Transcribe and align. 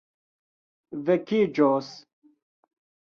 vekiĝos 1.09 1.91